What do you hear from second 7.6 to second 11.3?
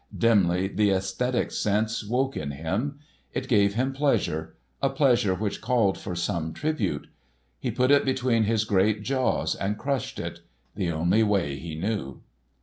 put it between his great jaws and crushed it—the only